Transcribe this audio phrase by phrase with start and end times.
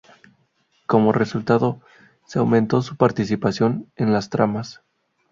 [0.87, 1.79] Como resultado,
[2.25, 4.81] se aumentó su participación en las tramas.